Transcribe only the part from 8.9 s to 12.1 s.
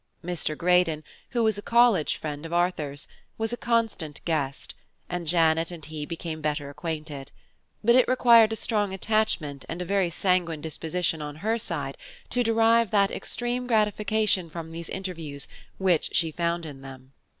attachment and a very sanguine disposition on her side